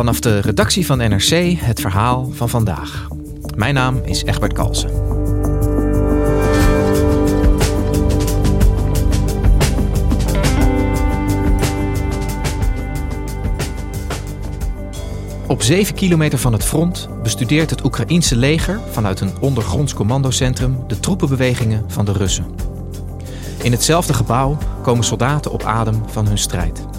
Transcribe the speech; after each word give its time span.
Vanaf 0.00 0.20
de 0.20 0.38
redactie 0.38 0.86
van 0.86 0.98
NRC 0.98 1.58
het 1.58 1.80
verhaal 1.80 2.30
van 2.32 2.48
vandaag. 2.48 3.08
Mijn 3.56 3.74
naam 3.74 4.00
is 4.04 4.24
Egbert 4.24 4.52
Kalsen. 4.52 4.90
Op 15.46 15.62
7 15.62 15.94
kilometer 15.94 16.38
van 16.38 16.52
het 16.52 16.64
front 16.64 17.08
bestudeert 17.22 17.70
het 17.70 17.84
Oekraïense 17.84 18.36
leger 18.36 18.80
vanuit 18.90 19.20
een 19.20 19.32
ondergronds 19.40 19.94
commandocentrum 19.94 20.78
de 20.86 21.00
troepenbewegingen 21.00 21.84
van 21.86 22.04
de 22.04 22.12
Russen. 22.12 22.46
In 23.62 23.72
hetzelfde 23.72 24.14
gebouw 24.14 24.58
komen 24.82 25.04
soldaten 25.04 25.52
op 25.52 25.62
adem 25.62 26.02
van 26.06 26.26
hun 26.26 26.38
strijd. 26.38 26.89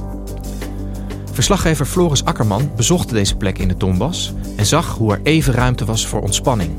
Verslaggever 1.32 1.86
Floris 1.86 2.26
Akkerman 2.26 2.72
bezocht 2.76 3.10
deze 3.10 3.36
plek 3.36 3.58
in 3.58 3.68
de 3.68 3.78
Donbass 3.78 4.34
en 4.56 4.66
zag 4.66 4.98
hoe 4.98 5.14
er 5.14 5.20
even 5.24 5.54
ruimte 5.54 5.86
was 5.86 6.08
voor 6.08 6.22
ontspanning, 6.22 6.72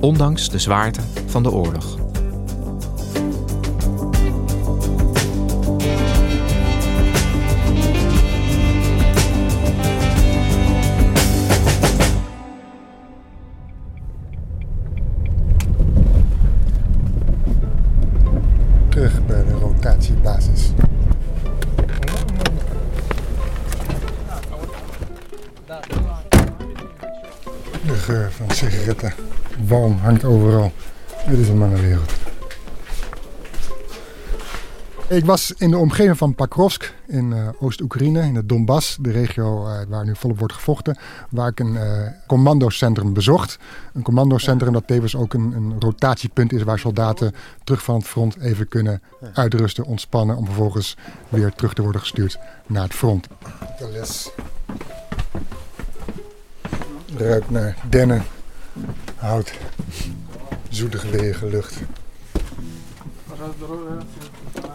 ondanks 0.00 0.50
de 0.50 0.58
zwaarte 0.58 1.00
van 1.26 1.42
de 1.42 1.50
oorlog. 1.50 2.05
Sigaretten. 28.86 29.24
Walm 29.68 29.98
hangt 29.98 30.24
overal. 30.24 30.72
Dit 31.28 31.38
is 31.38 31.48
een 31.48 31.58
mannenwereld. 31.58 32.12
Ik 35.08 35.24
was 35.24 35.52
in 35.56 35.70
de 35.70 35.76
omgeving 35.76 36.16
van 36.16 36.34
Pakrovsk 36.34 36.94
in 37.06 37.32
eh, 37.32 37.48
Oost-Oekraïne, 37.60 38.22
in 38.22 38.34
het 38.34 38.48
Donbass, 38.48 38.96
de 39.00 39.10
regio 39.10 39.66
eh, 39.66 39.78
waar 39.88 40.04
nu 40.04 40.16
volop 40.16 40.38
wordt 40.38 40.54
gevochten, 40.54 40.98
waar 41.30 41.48
ik 41.48 41.60
een 41.60 41.76
eh, 41.76 42.08
commandocentrum 42.26 43.12
bezocht. 43.12 43.58
Een 43.92 44.02
commandocentrum 44.02 44.72
dat 44.72 44.86
tevens 44.86 45.16
ook 45.16 45.34
een, 45.34 45.52
een 45.52 45.74
rotatiepunt 45.78 46.52
is 46.52 46.62
waar 46.62 46.78
soldaten 46.78 47.34
terug 47.64 47.82
van 47.82 47.94
het 47.94 48.06
front 48.06 48.36
even 48.40 48.68
kunnen 48.68 49.02
uitrusten, 49.32 49.84
ontspannen, 49.84 50.36
om 50.36 50.44
vervolgens 50.44 50.96
weer 51.28 51.52
terug 51.52 51.74
te 51.74 51.82
worden 51.82 52.00
gestuurd 52.00 52.38
naar 52.66 52.82
het 52.82 52.94
front. 52.94 53.26
De 53.78 53.88
les 53.92 54.30
ruikt 57.16 57.50
naar 57.50 57.76
dennen, 57.88 58.24
hout, 59.16 59.52
zoetige 60.68 61.10
lege 61.10 61.46
lucht. 61.46 61.80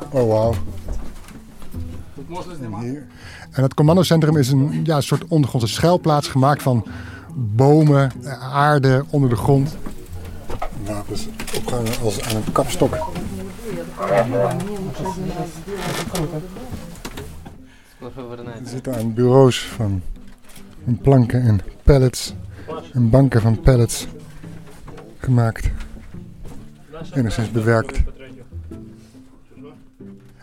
Oh 0.09 0.28
wauw. 0.28 0.53
En 2.61 2.79
hier. 2.79 3.07
En 3.51 3.63
het 3.63 3.73
commandocentrum 3.73 4.38
is 4.38 4.51
een 4.51 4.81
ja, 4.84 5.01
soort 5.01 5.25
ondergrondse 5.28 5.73
schuilplaats 5.73 6.28
gemaakt 6.28 6.61
van 6.61 6.85
bomen, 7.35 8.11
aarde 8.51 9.06
onder 9.09 9.29
de 9.29 9.35
grond. 9.35 9.78
Wapens 10.85 11.28
opgehangen 11.56 12.00
als 12.03 12.22
aan 12.22 12.35
een 12.35 12.51
kapstok. 12.51 12.94
Er 18.00 18.11
zitten 18.63 18.95
aan 18.95 19.13
bureaus 19.13 19.66
van, 19.66 20.01
van 20.84 20.97
planken 20.97 21.41
en 21.41 21.59
pallets 21.84 22.34
en 22.94 23.09
banken 23.09 23.42
van 23.42 23.59
pallets 23.59 24.08
gemaakt. 25.18 25.70
Enigszins 27.14 27.52
bewerkt. 27.52 28.02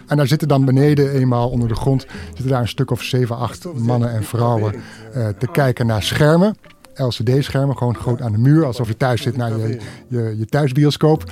En 0.07 0.17
daar 0.17 0.27
zitten 0.27 0.49
dan 0.49 0.65
beneden, 0.65 1.11
eenmaal 1.11 1.51
onder 1.51 1.69
de 1.69 1.75
grond, 1.75 2.07
zitten 2.27 2.49
daar 2.49 2.61
een 2.61 2.69
stuk 2.69 2.91
of 2.91 3.03
7, 3.03 3.37
8 3.37 3.67
mannen 3.75 4.11
en 4.11 4.25
vrouwen 4.25 4.75
eh, 5.13 5.29
te 5.29 5.47
kijken 5.47 5.87
naar 5.87 6.03
schermen. 6.03 6.57
LCD-schermen, 6.95 7.77
gewoon 7.77 7.97
groot 7.97 8.21
aan 8.21 8.33
de 8.33 8.39
muur, 8.39 8.65
alsof 8.65 8.89
je 8.89 8.97
thuis 8.97 9.23
zit 9.23 9.37
naar 9.37 9.59
je, 9.59 9.79
je, 10.09 10.35
je 10.39 10.47
thuisbioscoop. 10.47 11.25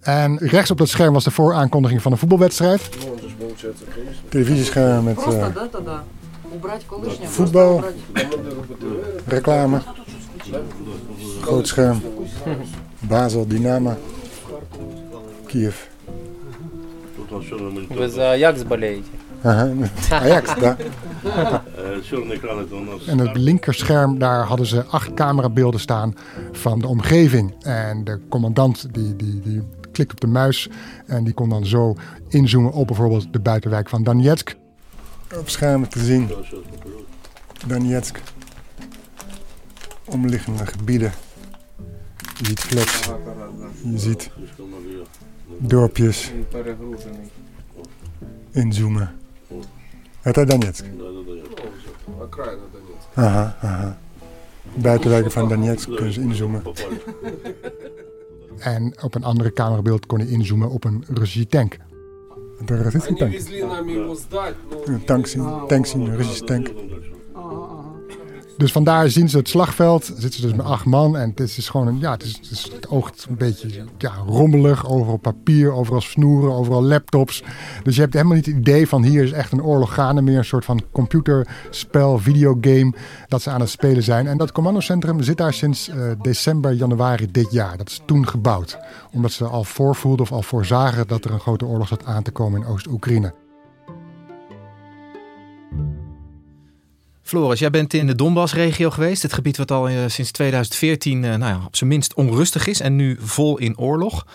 En 0.00 0.38
rechts 0.38 0.70
op 0.70 0.78
dat 0.78 0.88
scherm 0.88 1.12
was 1.12 1.24
de 1.24 1.30
vooraankondiging 1.30 2.02
van 2.02 2.12
een 2.12 2.18
voetbalwedstrijd. 2.18 2.88
Televisiescherm 4.28 5.04
met 5.04 5.22
eh, 5.22 5.46
voetbal, 7.22 7.84
reclame, 9.26 9.80
groot 11.41 11.67
scherm, 11.67 12.01
Basel, 12.99 13.47
Dynamo, 13.47 13.95
Kiev. 15.47 15.75
Вы 17.89 18.07
за 18.07 18.31
Аякс 18.31 18.63
болеете? 18.63 19.09
Aha, 19.45 19.69
Ajax, 20.09 20.55
daar. 20.59 20.77
Черный 22.09 22.37
экран 22.37 22.59
это 22.59 22.75
у 22.75 22.79
нас. 22.79 23.07
En 23.07 23.21
op 23.21 23.27
het 23.27 23.37
linkerscherm, 23.37 24.19
daar 24.19 24.43
hadden 24.43 24.65
ze 24.65 24.85
acht 24.85 25.13
camerabeelden 25.13 25.79
staan 25.79 26.13
van 26.51 26.79
de 26.79 26.87
omgeving. 26.87 27.53
En 27.63 28.03
de 28.03 28.19
commandant 28.29 28.93
die, 28.93 29.15
die, 29.15 29.39
die 29.39 29.61
klikt 29.91 30.11
op 30.11 30.21
de 30.21 30.27
muis 30.27 30.69
en 31.05 31.23
die 31.23 31.33
kon 31.33 31.49
dan 31.49 31.65
zo 31.65 31.95
inzoomen 32.27 32.71
op 32.71 32.87
bijvoorbeeld 32.87 33.33
de 33.33 33.39
buitenwijk 33.39 33.89
van 33.89 34.03
Donetsk. 34.03 34.55
Op 35.39 35.49
schermen 35.49 35.89
te 35.89 35.99
zien, 35.99 36.29
Donetsk. 37.67 38.21
Omliggende 40.10 40.66
gebieden. 40.66 41.12
Je 42.38 42.46
ziet 42.46 42.60
flats, 42.60 43.10
je 43.84 43.98
ziet 43.98 44.30
dorpjes, 45.58 46.32
inzoomen. 48.50 49.12
Het 50.20 50.36
is 50.36 50.46
Donetsk. 50.46 50.84
Aha, 53.14 53.56
aha. 53.60 53.98
Buitenwijken 54.74 55.30
van 55.30 55.48
Donetsk 55.48 55.94
kunnen 55.94 56.12
ze 56.12 56.20
inzoomen. 56.20 56.62
En 58.58 59.02
op 59.02 59.14
een 59.14 59.24
andere 59.24 59.52
camerabeeld 59.52 60.06
kon 60.06 60.18
hij 60.18 60.28
inzoomen 60.28 60.70
op 60.70 60.84
een 60.84 61.04
Russische 61.08 61.46
tank. 61.46 61.76
Daar 62.64 62.94
is 62.94 63.06
een 63.06 63.16
tank. 63.16 63.34
Een 64.84 65.04
tank 65.04 65.26
zien, 65.26 65.66
tank 65.66 65.86
zien, 65.86 66.00
een 66.00 66.16
Russische 66.16 66.44
tank. 66.44 66.70
Dus 68.60 68.72
vandaar 68.72 69.10
zien 69.10 69.28
ze 69.28 69.36
het 69.36 69.48
slagveld, 69.48 70.04
zitten 70.04 70.32
ze 70.32 70.46
dus 70.46 70.56
met 70.56 70.66
acht 70.66 70.84
man. 70.84 71.16
En 71.16 71.28
het 71.34 71.40
is 71.40 71.68
gewoon 71.68 71.86
een, 71.86 71.98
ja, 71.98 72.10
het, 72.10 72.22
is, 72.50 72.70
het, 72.72 72.88
oogt 72.88 73.26
een 73.28 73.36
beetje 73.36 73.84
ja, 73.98 74.14
rommelig. 74.26 74.88
Overal 74.88 75.16
papier, 75.16 75.72
overal 75.72 76.00
snoeren, 76.00 76.52
overal 76.52 76.82
laptops. 76.82 77.42
Dus 77.82 77.94
je 77.94 78.00
hebt 78.00 78.12
helemaal 78.12 78.34
niet 78.34 78.46
het 78.46 78.56
idee 78.56 78.88
van 78.88 79.02
hier 79.02 79.24
is 79.24 79.32
echt 79.32 79.52
een 79.52 79.62
oorlog 79.62 79.94
gaande. 79.94 80.22
Meer 80.22 80.38
een 80.38 80.44
soort 80.44 80.64
van 80.64 80.82
computerspel, 80.92 82.18
videogame 82.18 82.94
dat 83.28 83.42
ze 83.42 83.50
aan 83.50 83.60
het 83.60 83.70
spelen 83.70 84.02
zijn. 84.02 84.26
En 84.26 84.36
dat 84.36 84.52
commandocentrum 84.52 85.22
zit 85.22 85.36
daar 85.36 85.52
sinds 85.52 85.88
eh, 85.88 85.96
december, 86.22 86.72
januari 86.72 87.30
dit 87.30 87.50
jaar. 87.50 87.76
Dat 87.76 87.88
is 87.88 88.00
toen 88.04 88.28
gebouwd. 88.28 88.78
Omdat 89.12 89.32
ze 89.32 89.44
al 89.44 89.64
voorvoelden 89.64 90.24
of 90.24 90.32
al 90.32 90.42
voorzagen 90.42 91.06
dat 91.06 91.24
er 91.24 91.30
een 91.30 91.40
grote 91.40 91.66
oorlog 91.66 91.88
zat 91.88 92.04
aan 92.04 92.22
te 92.22 92.30
komen 92.30 92.60
in 92.60 92.66
Oost-Oekraïne. 92.66 93.49
Floris, 97.30 97.58
jij 97.58 97.70
bent 97.70 97.94
in 97.94 98.06
de 98.06 98.14
Donbass-regio 98.14 98.90
geweest. 98.90 99.22
Het 99.22 99.32
gebied 99.32 99.56
wat 99.56 99.70
al 99.70 99.90
uh, 99.90 99.98
sinds 100.06 100.30
2014 100.30 101.22
uh, 101.22 101.34
nou 101.34 101.52
ja, 101.52 101.64
op 101.66 101.76
zijn 101.76 101.90
minst 101.90 102.14
onrustig 102.14 102.66
is 102.66 102.80
en 102.80 102.96
nu 102.96 103.16
vol 103.20 103.58
in 103.58 103.78
oorlog. 103.78 104.26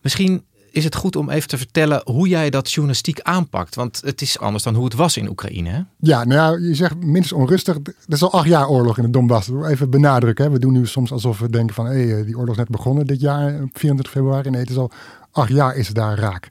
Misschien 0.00 0.44
is 0.70 0.84
het 0.84 0.94
goed 0.94 1.16
om 1.16 1.30
even 1.30 1.48
te 1.48 1.58
vertellen 1.58 2.02
hoe 2.04 2.28
jij 2.28 2.50
dat 2.50 2.70
journalistiek 2.70 3.20
aanpakt. 3.20 3.74
Want 3.74 4.00
het 4.04 4.20
is 4.20 4.38
anders 4.38 4.62
dan 4.62 4.74
hoe 4.74 4.84
het 4.84 4.94
was 4.94 5.16
in 5.16 5.28
Oekraïne. 5.28 5.86
Ja, 5.98 6.24
nou 6.24 6.60
ja, 6.60 6.68
je 6.68 6.74
zegt 6.74 6.96
minstens 6.96 7.40
onrustig. 7.40 7.74
Er 7.76 7.92
is 8.06 8.22
al 8.22 8.32
acht 8.32 8.48
jaar 8.48 8.68
oorlog 8.68 8.96
in 8.96 9.04
de 9.04 9.10
Donbass. 9.10 9.50
Even 9.64 9.90
benadrukken. 9.90 10.52
We 10.52 10.58
doen 10.58 10.72
nu 10.72 10.86
soms 10.86 11.12
alsof 11.12 11.38
we 11.38 11.50
denken 11.50 11.74
van... 11.74 11.86
hé, 11.86 12.08
hey, 12.08 12.24
die 12.24 12.36
oorlog 12.36 12.54
is 12.54 12.60
net 12.60 12.68
begonnen 12.68 13.06
dit 13.06 13.20
jaar, 13.20 13.52
24 13.72 14.10
februari. 14.10 14.50
Nee, 14.50 14.60
het 14.60 14.70
is 14.70 14.76
al 14.76 14.90
acht 15.30 15.50
jaar 15.50 15.76
is 15.76 15.86
het 15.86 15.96
daar 15.96 16.18
raak. 16.18 16.48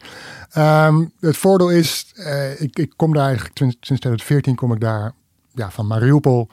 Um, 0.88 1.12
het 1.20 1.38
voordeel 1.38 1.70
is, 1.70 2.14
ik, 2.58 2.80
ik 2.80 2.94
kom 2.96 3.14
daar 3.14 3.26
eigenlijk 3.26 3.56
sinds 3.58 3.80
2014 3.86 4.56
kom 4.56 4.74
ik 4.74 4.80
daar 4.80 5.14
ja, 5.54 5.72
van 5.72 5.88
Mariupol 5.88 6.48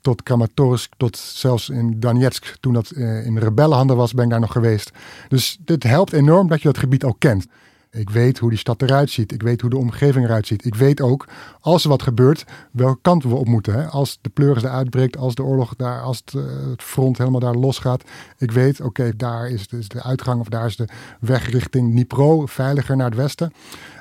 tot 0.00 0.22
Kramatorsk, 0.22 0.92
tot 0.96 1.16
zelfs 1.16 1.68
in 1.68 2.00
Donetsk, 2.00 2.56
toen 2.60 2.72
dat 2.72 2.90
uh, 2.90 3.26
in 3.26 3.38
rebellenhanden 3.38 3.96
was, 3.96 4.12
ben 4.12 4.24
ik 4.24 4.30
daar 4.30 4.40
nog 4.40 4.52
geweest. 4.52 4.90
Dus 5.28 5.58
dit 5.64 5.82
helpt 5.82 6.12
enorm 6.12 6.48
dat 6.48 6.62
je 6.62 6.68
dat 6.68 6.78
gebied 6.78 7.04
al 7.04 7.14
kent. 7.18 7.46
Ik 7.90 8.10
weet 8.10 8.38
hoe 8.38 8.50
die 8.50 8.58
stad 8.58 8.82
eruit 8.82 9.10
ziet. 9.10 9.32
Ik 9.32 9.42
weet 9.42 9.60
hoe 9.60 9.70
de 9.70 9.76
omgeving 9.76 10.24
eruit 10.24 10.46
ziet. 10.46 10.64
Ik 10.64 10.74
weet 10.74 11.00
ook, 11.00 11.26
als 11.60 11.82
er 11.82 11.88
wat 11.88 12.02
gebeurt, 12.02 12.44
welke 12.72 12.98
kant 13.02 13.22
we 13.22 13.34
op 13.34 13.46
moeten. 13.46 13.74
Hè? 13.74 13.86
Als 13.86 14.18
de 14.20 14.28
pleuris 14.28 14.62
er 14.62 14.70
uitbreekt, 14.70 15.16
als 15.16 15.34
de 15.34 15.42
oorlog 15.42 15.74
daar, 15.76 16.00
als 16.00 16.22
het, 16.24 16.34
uh, 16.34 16.42
het 16.70 16.82
front 16.82 17.18
helemaal 17.18 17.40
daar 17.40 17.54
losgaat. 17.54 18.02
Ik 18.38 18.50
weet, 18.50 18.80
oké, 18.80 19.16
daar 19.16 19.48
is 19.48 19.68
de, 19.68 20.02
uitgang 20.02 20.40
of 20.40 20.48
daar 20.48 20.66
is 20.66 20.76
de 20.76 20.88
weg 21.20 21.50
richting 21.50 21.90
Dnipro, 21.90 22.46
veiliger 22.46 22.96
naar 22.96 23.06
het 23.06 23.16
westen. 23.18 23.52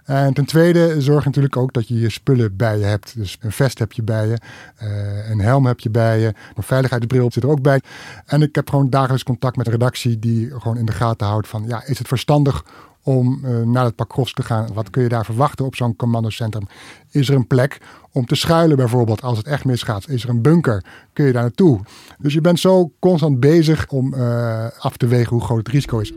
En 0.04 0.34
ten 0.34 0.46
tweede 0.46 1.02
zorg 1.02 1.26
natuurlijk 1.26 1.58
ook 1.58 1.74
dat 1.74 1.88
je 1.88 2.00
je 2.00 2.10
spullen 2.10 2.56
bij 2.56 2.78
je 2.78 2.86
hebt. 2.86 3.16
Dus 3.16 3.38
een 3.40 3.52
vest 3.52 3.80
heb 3.80 3.92
je 3.92 4.04
bij 4.04 4.28
je, 4.28 4.38
uh, 4.84 5.30
een 5.30 5.40
helm 5.40 5.66
heb 5.66 5.80
je 5.80 5.90
bij 5.90 6.20
je, 6.20 6.34
een 6.56 6.64
veiligheidsbril 6.64 7.32
zit 7.32 7.44
er 7.44 7.50
ook 7.50 7.62
bij. 7.62 7.82
En 8.26 8.42
ik 8.42 8.56
heb 8.56 8.70
gewoon 8.70 8.90
dagelijks 8.90 9.24
contact 9.24 9.56
met 9.56 9.66
de 9.66 9.72
redactie 9.72 10.20
die 10.20 10.52
gewoon 10.60 10.78
in 10.78 10.86
de 10.86 10.92
gaten 10.92 11.28
houdt 11.28 11.48
van, 11.48 11.64
ja, 11.68 11.84
is 11.86 11.98
het 11.98 12.08
verstandig 12.08 12.64
om 13.08 13.40
uh, 13.44 13.62
naar 13.62 13.86
het 13.86 13.96
Pakrovsk 13.96 14.36
te 14.36 14.44
gaan. 14.44 14.74
Wat 14.74 14.90
kun 14.90 15.04
je 15.04 15.10
daar 15.10 15.26
verwachten 15.26 15.66
op 15.66 15.76
zo'n 15.76 15.96
commandocentrum? 15.96 16.68
Is 17.12 17.30
er 17.30 17.36
een 17.36 17.48
plek 17.48 17.78
om 18.12 18.26
te 18.26 18.36
schuilen 18.36 18.78
bijvoorbeeld 18.78 19.22
als 19.22 19.38
het 19.38 19.48
echt 19.48 19.66
misgaat? 19.66 20.10
Is 20.10 20.24
er 20.24 20.30
een 20.30 20.42
bunker? 20.42 20.84
Kun 21.14 21.26
je 21.26 21.32
daar 21.32 21.42
naartoe? 21.42 21.80
Dus 22.18 22.34
je 22.34 22.42
bent 22.42 22.60
zo 22.60 22.92
constant 23.00 23.40
bezig 23.40 23.88
om 23.90 24.14
uh, 24.14 24.66
af 24.80 24.98
te 24.98 25.08
wegen 25.08 25.30
hoe 25.30 25.42
groot 25.42 25.58
het 25.58 25.68
risico 25.68 26.00
is. 26.00 26.14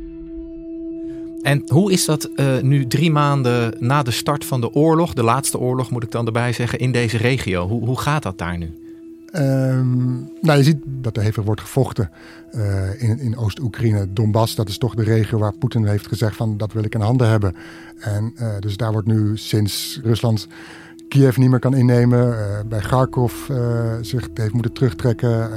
En 1.43 1.63
hoe 1.67 1.93
is 1.93 2.05
dat 2.05 2.29
uh, 2.37 2.61
nu 2.61 2.87
drie 2.87 3.11
maanden 3.11 3.75
na 3.79 4.03
de 4.03 4.11
start 4.11 4.45
van 4.45 4.61
de 4.61 4.75
oorlog, 4.75 5.15
de 5.15 5.23
laatste 5.23 5.59
oorlog 5.59 5.91
moet 5.91 6.03
ik 6.03 6.11
dan 6.11 6.27
erbij 6.27 6.53
zeggen, 6.53 6.79
in 6.79 6.93
deze 6.93 7.17
regio? 7.17 7.69
Hoe, 7.69 7.87
hoe 7.87 8.01
gaat 8.01 8.23
dat 8.23 8.39
daar 8.39 8.59
nu? 8.59 8.80
Um, 9.37 10.31
nou, 10.41 10.59
je 10.59 10.65
ziet 10.65 10.77
dat 10.85 11.17
er 11.17 11.23
hevig 11.23 11.45
wordt 11.45 11.61
gevochten 11.61 12.11
uh, 12.55 13.03
in, 13.03 13.19
in 13.19 13.37
Oost-Oekraïne. 13.37 14.13
Donbass, 14.13 14.55
dat 14.55 14.69
is 14.69 14.79
toch 14.79 14.95
de 14.95 15.03
regio 15.03 15.39
waar 15.39 15.57
Poetin 15.59 15.87
heeft 15.87 16.07
gezegd 16.07 16.37
van 16.37 16.57
dat 16.57 16.73
wil 16.73 16.85
ik 16.85 16.95
in 16.95 17.01
handen 17.01 17.29
hebben. 17.29 17.55
En 17.99 18.33
uh, 18.41 18.49
dus 18.61 18.77
daar 18.77 18.93
wordt 18.93 19.07
nu 19.07 19.37
sinds 19.37 20.01
Rusland 20.03 20.47
Kiev 21.09 21.37
niet 21.37 21.51
meer 21.51 21.59
kan 21.59 21.75
innemen, 21.75 22.29
uh, 22.29 22.39
bij 22.69 22.81
Kharkov 22.81 23.35
zich 24.01 24.29
heeft 24.35 24.53
moeten 24.53 24.73
terugtrekken, 24.73 25.51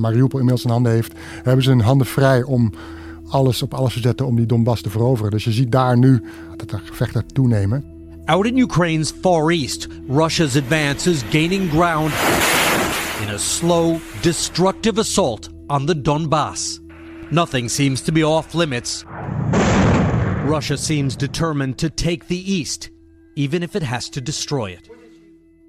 Mariupol 0.00 0.38
inmiddels 0.38 0.64
in 0.64 0.70
handen 0.70 0.92
heeft, 0.92 1.12
hebben 1.42 1.64
ze 1.64 1.70
hun 1.70 1.80
handen 1.80 2.06
vrij 2.06 2.42
om 2.42 2.72
alles 3.28 3.62
op 3.62 3.74
alles 3.74 3.92
te 3.92 4.00
zetten 4.00 4.26
om 4.26 4.36
die 4.36 4.46
Donbass 4.46 4.82
te 4.82 4.90
veroveren. 4.90 5.30
Dus 5.30 5.44
je 5.44 5.52
ziet 5.52 5.72
daar 5.72 5.98
nu 5.98 6.22
dat 6.56 6.70
er 6.70 6.80
gevechten 6.84 7.24
toenemen. 7.32 7.84
Out 8.24 8.46
in 8.46 8.58
Ukraine's 8.58 9.12
far 9.20 9.48
east, 9.48 9.86
Russia's 10.08 10.56
advance 10.56 11.10
is 11.10 11.22
gaining 11.30 11.70
ground 11.70 12.12
in 13.22 13.30
a 13.30 13.38
slow, 13.38 14.00
destructive 14.22 15.00
assault 15.00 15.48
on 15.66 15.86
the 15.86 15.94
Donbass. 16.02 16.80
Nothing 17.30 17.70
seems 17.70 18.00
to 18.02 18.12
be 18.12 18.24
off 18.24 18.54
limits. 18.54 19.04
Russia 20.44 20.76
seems 20.76 21.16
determined 21.16 21.78
to 21.78 21.88
take 21.88 22.26
the 22.26 22.52
east, 22.52 22.90
even 23.34 23.62
if 23.62 23.74
it 23.74 23.82
has 23.82 24.08
to 24.08 24.22
destroy 24.22 24.70
it. 24.70 24.90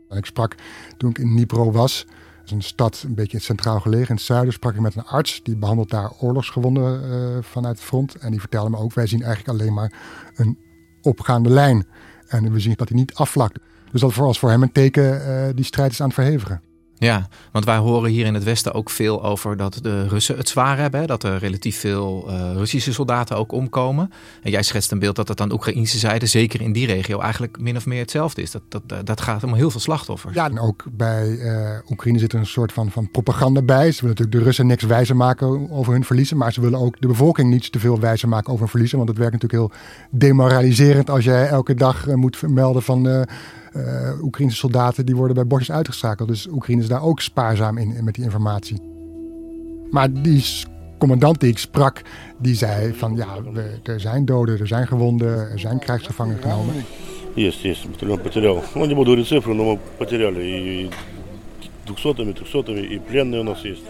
Ik 0.10 0.26
sprak 0.26 0.56
toen 0.98 1.10
ik 1.10 1.18
in 1.18 1.28
Dnipro 1.28 1.72
was, 1.72 2.06
is 2.46 2.52
een 2.52 2.62
stad 2.62 3.04
een 3.06 3.16
beetje 3.16 3.40
centraal 3.40 3.80
gelegen 3.80 4.10
in 4.10 4.16
het 4.16 4.24
zuiden, 4.24 4.54
sprak 4.54 4.74
ik 4.74 4.80
met 4.80 4.96
een 4.96 5.06
arts 5.06 5.40
die 5.44 5.56
behandelt 5.56 5.90
daar 5.90 6.12
oorlogsgewonden 6.20 7.04
uh, 7.04 7.38
vanuit 7.42 7.76
het 7.76 7.86
front. 7.86 8.16
En 8.16 8.32
die 8.32 8.40
vertelde 8.40 8.70
me 8.70 8.78
ook, 8.78 8.94
wij 8.94 9.08
zien 9.08 9.24
eigenlijk 9.24 9.60
alleen 9.60 9.74
maar 9.74 9.94
een 10.36 10.58
opgaande 11.02 11.50
lijn. 11.50 11.86
En 12.28 12.52
we 12.52 12.60
zien 12.60 12.74
dat 12.76 12.90
hij 12.90 12.98
niet 12.98 13.14
afvlakt. 13.14 13.60
Dus 13.92 14.02
dat 14.02 14.16
was 14.16 14.40
voor 14.40 14.50
hem 14.50 14.62
een 14.62 14.72
teken, 14.72 15.22
uh, 15.28 15.50
die 15.56 15.66
strijd 15.66 15.92
is 15.92 16.02
aan 16.02 16.08
het 16.08 16.16
verhevigen. 16.16 16.62
Ja, 17.00 17.28
want 17.52 17.66
wij 17.66 17.78
horen 17.78 18.10
hier 18.10 18.26
in 18.26 18.34
het 18.34 18.44
Westen 18.44 18.74
ook 18.74 18.90
veel 18.90 19.24
over 19.24 19.58
dat 19.58 19.80
de 19.82 20.08
Russen 20.08 20.38
het 20.38 20.50
zwaar 20.50 20.78
hebben. 20.78 21.08
Dat 21.08 21.24
er 21.24 21.38
relatief 21.38 21.80
veel 21.80 22.26
uh, 22.28 22.52
Russische 22.56 22.94
soldaten 22.94 23.38
ook 23.38 23.52
omkomen. 23.52 24.12
En 24.42 24.52
jij 24.52 24.64
schetst 24.64 24.92
een 24.92 25.00
beeld 25.00 25.16
dat 25.16 25.28
het 25.28 25.42
aan 25.42 25.48
de 25.48 25.54
Oekraïnse 25.54 25.98
zijde, 25.98 26.26
zeker 26.26 26.62
in 26.62 26.72
die 26.72 26.86
regio, 26.86 27.20
eigenlijk 27.20 27.60
min 27.60 27.76
of 27.76 27.86
meer 27.86 28.00
hetzelfde 28.00 28.42
is. 28.42 28.52
Dat, 28.52 28.62
dat, 28.70 29.06
dat 29.06 29.22
gaat 29.22 29.44
om 29.44 29.54
heel 29.54 29.72
veel 29.72 29.80
slachtoffers. 29.80 30.36
Ja, 30.36 30.50
en 30.50 30.60
ook 30.60 30.84
bij 30.92 31.28
uh, 31.28 31.78
Oekraïne 31.90 32.20
zit 32.20 32.34
er 32.34 32.40
een 32.40 32.46
soort 32.46 32.72
van, 32.72 32.92
van 32.92 33.12
propaganda 33.12 33.62
bij. 33.62 33.92
Ze 33.92 34.02
willen 34.02 34.10
natuurlijk 34.10 34.38
de 34.38 34.44
Russen 34.44 34.68
niks 34.68 34.84
wijzer 34.84 35.16
maken 35.16 35.72
over 35.72 35.94
hun 35.94 36.04
verliezen. 36.04 36.38
Maar 36.38 36.54
ze 36.54 36.62
willen 36.62 36.80
ook 36.80 37.02
de 37.02 37.08
bevolking 37.08 37.50
niet 37.50 37.72
te 37.72 37.80
veel 37.80 38.00
wijzer 38.00 38.30
maken 38.30 38.48
over 38.50 38.60
hun 38.60 38.70
verliezen. 38.70 38.98
Want 38.98 39.10
het 39.10 39.18
werkt 39.18 39.34
natuurlijk 39.34 39.72
heel 39.72 39.80
demoraliserend 40.12 41.10
als 41.10 41.24
jij 41.24 41.48
elke 41.48 41.74
dag 41.74 42.06
moet 42.06 42.42
melden 42.48 42.84
van 42.84 43.28
uh, 43.77 44.23
Oekraïnse 44.23 44.57
soldaten 44.57 45.07
die 45.07 45.17
worden 45.17 45.35
bij 45.35 45.47
bosjes 45.47 45.71
uitgeschakeld. 45.71 46.29
Dus 46.29 46.49
Oekraïne 46.49 46.83
is 46.83 46.89
daar 46.89 47.03
ook 47.03 47.21
spaarzaam 47.21 47.79
in, 47.79 47.97
in 47.97 48.05
met 48.05 48.15
die 48.15 48.25
informatie. 48.25 48.81
Maar 49.91 50.13
die 50.13 50.45
commandant 50.99 51.41
die 51.41 51.51
ik 51.51 51.59
sprak, 51.59 52.03
die 52.39 52.55
zei 52.55 52.95
van 52.95 53.17
ja, 53.17 53.43
we, 53.53 53.79
er 53.83 54.01
zijn 54.01 54.25
doden, 54.25 54.59
er 54.59 54.67
zijn 54.67 54.87
gewonden, 54.87 55.51
er 55.51 55.59
zijn 55.59 55.79
krijgsgevangenen 55.79 56.43
genomen. 56.43 56.75
Есть, 57.37 57.65
есть, 57.65 57.87
батальон 57.91 58.21
потерял. 58.21 58.63
Ну, 58.75 58.87
не 58.87 58.95
буду 58.95 59.11
говорить 59.11 59.27
цифры, 59.27 59.55
но 59.55 59.65
мы 59.65 59.79
потеряли 59.99 60.43
и 60.43 60.91
двухсотыми, 61.85 62.33
трехсотыми, 62.33 62.81
и 62.81 62.99
пленные 62.99 63.41
у 63.41 63.43
нас 63.43 63.65
есть. 63.65 63.83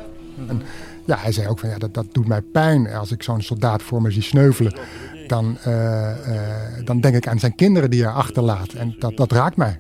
En 0.49 0.63
ja, 1.07 1.17
hij 1.17 1.33
zei 1.33 1.49
ook 1.49 1.59
van 1.59 1.69
ja, 1.69 1.79
dat, 1.79 1.95
dat 1.95 2.07
doet 2.13 2.27
mij 2.29 2.43
pijn 2.43 2.93
als 2.93 3.13
ik 3.13 3.23
zo'n 3.23 3.43
soldaat 3.43 3.83
voor 3.83 4.03
me 4.03 4.11
zie 4.11 4.23
sneuvelen. 4.23 4.75
Dan, 5.30 5.58
uh, 5.68 5.74
uh, 6.28 6.86
dan 6.86 7.00
denk 7.02 7.16
ik 7.16 7.28
aan 7.28 7.40
zijn 7.40 7.56
kinderen 7.56 7.90
die 7.90 8.04
hij 8.04 8.12
achterlaat. 8.12 8.74
En 8.74 8.96
dat, 9.00 9.18
dat 9.18 9.32
raakt 9.32 9.56
mij. 9.56 9.80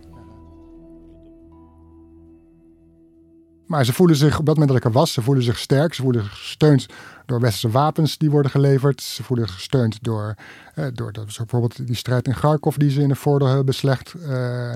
Maar 3.66 3.85
ze 3.85 3.94
voelen 3.94 4.16
zich, 4.16 4.40
op 4.40 4.45
dat 4.45 4.56
moment 4.56 4.68
dat 4.68 4.78
ik 4.78 4.83
er 4.83 5.00
was, 5.00 5.14
ze 5.14 5.21
voelen 5.21 5.44
zich 5.44 5.57
sterk. 5.57 5.94
Ze 5.94 6.02
voelen 6.02 6.24
zich 6.24 6.31
gesteund 6.31 6.85
door 7.26 7.40
westerse 7.40 7.69
wapens 7.69 8.18
die 8.18 8.30
worden 8.30 8.52
geleverd. 8.52 9.02
Ze 9.02 9.24
voelen 9.24 9.47
zich 9.47 9.56
gesteund 9.56 10.04
door, 10.04 10.35
eh, 10.76 10.85
door 10.94 11.12
dat, 11.12 11.26
bijvoorbeeld 11.26 11.88
die 11.88 11.95
strijd 11.95 12.28
in 12.28 12.33
Kharkov 12.33 12.76
die 12.76 12.92
ze 12.92 13.02
in 13.02 13.07
de 13.07 13.16
voordeel 13.16 13.47
hebben 13.47 13.66
beslecht. 13.66 14.14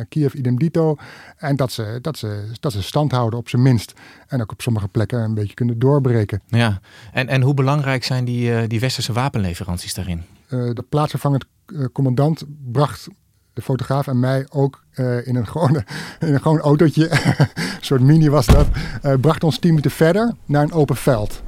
Kiev 0.10 0.34
idem 0.34 0.60
dito. 0.60 0.96
En 1.38 1.56
dat 1.56 1.72
ze, 1.72 2.00
dat, 2.02 2.18
ze, 2.18 2.52
dat 2.60 2.72
ze 2.72 2.82
stand 2.82 3.12
houden 3.12 3.40
op 3.40 3.50
zijn 3.50 3.62
minst. 3.62 3.94
En 4.28 4.42
ook 4.42 4.52
op 4.52 4.62
sommige 4.62 4.88
plekken 4.88 5.20
een 5.20 5.34
beetje 5.34 5.54
kunnen 5.54 5.80
doorbreken. 5.80 6.42
Ja, 6.48 6.80
en, 7.12 7.28
en 7.28 7.42
hoe 7.42 7.54
belangrijk 7.54 8.04
zijn 8.04 8.26
die, 8.26 8.68
die 8.68 8.80
westerse 8.80 9.14
wapenleveranties 9.14 9.94
daarin? 9.94 10.24
Uh, 10.54 10.74
de 10.74 10.86
plaatsvervangend 10.90 11.46
commandant 11.92 12.44
bracht 12.72 13.08
de 13.54 13.62
fotograaf 13.62 14.08
en 14.08 14.20
mij 14.20 14.46
ook 14.50 14.84
uh, 14.96 15.28
in, 15.28 15.36
een 15.36 15.48
gewone, 15.48 15.86
in 16.20 16.34
een 16.34 16.42
gewoon 16.42 16.60
autootje, 16.60 17.12
een 17.12 17.48
soort 17.82 18.02
mini 18.02 18.30
was 18.30 18.46
dat, 18.46 18.68
uh, 19.04 19.14
bracht 19.22 19.44
ons 19.44 19.58
tien 19.60 19.70
minuten 19.70 19.92
verder 19.92 20.34
naar 20.46 20.64
een 20.64 20.72
open 20.72 20.96
veld. 20.96 21.42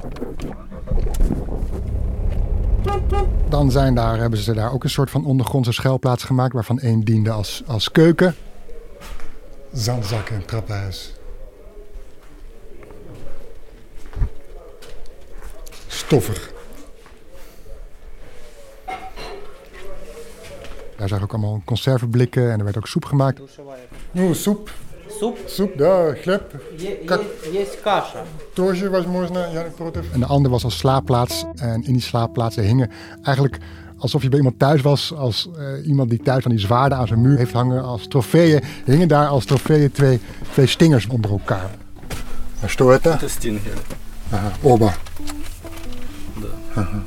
Dan 3.48 3.70
zijn 3.70 3.94
daar, 3.94 4.18
hebben 4.18 4.38
ze 4.38 4.54
daar 4.54 4.72
ook 4.72 4.84
een 4.84 4.90
soort 4.90 5.10
van 5.10 5.24
ondergrondse 5.24 5.72
schuilplaats 5.72 6.24
gemaakt, 6.24 6.52
waarvan 6.52 6.78
één 6.78 7.00
diende 7.00 7.30
als, 7.30 7.62
als 7.66 7.90
keuken. 7.90 8.34
Zandzakken 9.72 10.36
en 10.36 10.44
trappenhuis. 10.44 11.14
Stoffig. 15.86 16.54
Daar 20.97 21.07
zag 21.07 21.17
ik 21.17 21.23
ook 21.23 21.33
allemaal 21.33 21.61
conserveblikken 21.65 22.51
en 22.51 22.57
er 22.57 22.63
werd 22.63 22.77
ook 22.77 22.87
soep 22.87 23.05
gemaakt. 23.05 23.41
Ну, 24.11 24.33
soep. 24.33 24.71
Soep? 25.19 25.37
Soep, 25.45 25.77
да, 25.77 26.15
хлеб. 26.21 26.41
Есть 27.51 27.81
каша. 27.81 28.25
Тоже 28.53 28.89
возможно, 28.89 29.39
я 29.53 29.63
не 29.63 29.69
против. 29.69 30.05
En 30.13 30.19
de 30.19 30.25
andere 30.25 30.49
was 30.49 30.63
als 30.63 30.77
slaapplaats. 30.77 31.45
En 31.55 31.83
in 31.83 31.93
die 31.93 32.01
slaapplaatsen 32.01 32.63
hingen 32.63 32.91
eigenlijk 33.21 33.57
alsof 33.97 34.21
je 34.21 34.29
bij 34.29 34.37
iemand 34.37 34.59
thuis 34.59 34.81
was. 34.81 35.13
Als 35.13 35.49
uh, 35.57 35.87
iemand 35.87 36.09
die 36.09 36.19
thuis 36.19 36.41
van 36.43 36.51
die 36.51 36.59
zwaarden 36.59 36.97
aan 36.97 37.07
zijn 37.07 37.21
muur 37.21 37.37
heeft 37.37 37.53
hangen. 37.53 37.83
Als 37.83 38.07
trofeeën 38.07 38.61
hingen 38.85 39.07
daar 39.07 39.27
als 39.27 39.45
trofeeën 39.45 39.91
twee, 39.91 40.19
twee 40.51 40.67
stingers 40.67 41.07
onder 41.07 41.31
elkaar. 41.31 41.69
Что 42.67 42.91
это? 42.91 43.17
Это 43.17 43.29
стингер. 43.29 43.77
Aha, 44.29 44.51
oba. 44.61 44.93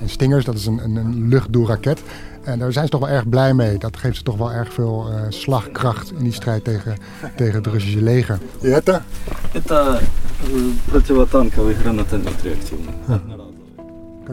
En 0.00 0.09
stingers, 0.09 0.45
dat 0.45 0.54
is 0.54 0.66
een, 0.66 0.85
een, 0.85 0.97
een 0.97 1.28
luchtdoelraket. 1.28 2.02
En 2.49 2.59
daar 2.59 2.73
zijn 2.73 2.85
ze 2.85 2.90
toch 2.90 3.00
wel 3.00 3.09
erg 3.09 3.28
blij 3.28 3.54
mee. 3.54 3.78
Dat 3.78 3.97
geeft 3.97 4.16
ze 4.16 4.23
toch 4.23 4.37
wel 4.37 4.52
erg 4.52 4.73
veel 4.73 5.11
uh, 5.11 5.21
slagkracht 5.28 6.12
in 6.12 6.23
die 6.23 6.33
strijd 6.33 6.64
tegen, 6.64 6.97
tegen 7.37 7.54
het 7.54 7.66
Russische 7.66 8.02
leger. 8.02 8.38
Это? 8.61 9.02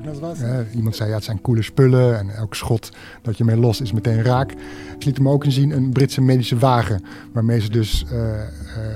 was 0.05 0.39
iemand 0.75 0.97
zei 0.97 1.09
ja, 1.09 1.15
het 1.15 1.25
zijn 1.25 1.41
coole 1.41 1.63
spullen 1.63 2.19
en 2.19 2.31
elk 2.31 2.55
schot 2.55 2.91
dat 3.23 3.39
je 3.39 3.45
mee 3.45 3.57
los 3.57 3.81
is 3.81 3.93
meteen 3.93 4.23
raak. 4.23 4.51
Ze 4.51 5.05
lieten 5.05 5.23
hem 5.23 5.33
ook 5.33 5.45
inzien 5.45 5.71
een 5.71 5.93
Britse 5.93 6.21
medische 6.21 6.59
wagen 6.59 7.03
waarmee 7.33 7.61
ze 7.61 7.71
dus 7.71 8.05
eh, 8.11 8.41
eh, 8.41 8.49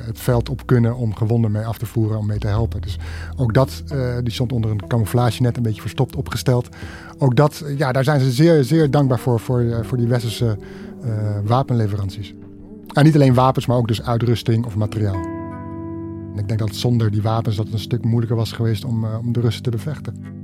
het 0.07 0.19
veld 0.19 0.49
op 0.49 0.67
kunnen 0.67 0.97
om 0.97 1.15
gewonden 1.15 1.51
mee 1.51 1.65
af 1.65 1.79
te 1.79 1.87
voeren, 1.87 2.19
om 2.19 2.27
mee 2.27 2.39
te 2.39 2.47
helpen. 2.47 2.81
Dus 2.81 2.99
ook 3.37 3.55
dat, 3.55 3.83
eh, 3.89 4.17
die 4.23 4.33
stond 4.33 4.53
onder 4.53 4.71
een 4.71 4.87
camouflage 4.87 5.43
net 5.43 5.57
een 5.57 5.63
beetje 5.63 5.81
verstopt 5.81 6.17
opgesteld. 6.17 6.69
Ook 7.19 7.37
dat, 7.37 7.65
ja, 7.77 7.93
daar 7.93 8.05
zijn 8.05 8.21
ze 8.21 8.31
zeer, 8.31 8.65
zeer 8.65 8.91
dankbaar 8.91 9.19
voor, 9.19 9.41
voor, 9.41 9.85
voor 9.85 9.99
die 9.99 10.09
westerse 10.09 10.59
wapenleveranties. 11.45 12.35
En 12.93 13.05
niet 13.05 13.15
alleen 13.15 13.35
wapens, 13.35 13.67
maar 13.67 13.77
ook 13.77 13.89
dus 13.89 14.03
uitrusting 14.03 14.67
of 14.67 14.77
materiaal. 14.77 15.23
En 16.33 16.39
ik 16.39 16.49
denk 16.49 16.59
dat 16.59 16.75
zonder 16.75 17.11
die 17.11 17.23
wapens 17.23 17.57
dat 17.57 17.65
het 17.65 17.75
een 17.75 17.81
stuk 17.81 18.05
moeilijker 18.05 18.37
was 18.37 18.53
geweest 18.53 18.85
om, 18.85 19.05
om 19.05 19.33
de 19.33 19.41
Russen 19.41 19.63
te 19.63 19.71
bevechten. 19.71 20.40